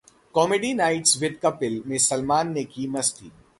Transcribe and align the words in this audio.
'comedy 0.35 0.73
nights 0.73 1.17
with 1.17 1.37
Kapil' 1.43 1.81
में 1.85 1.97
सलमान 1.99 2.51
ने 2.53 2.63
की 2.63 2.87
मस्ती 2.87 3.31